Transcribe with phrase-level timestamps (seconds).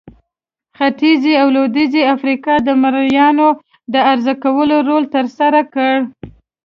[0.77, 3.49] ختیځې او لوېدیځې افریقا د مریانو
[3.93, 5.93] د عرضه کولو رول ترسره کړ.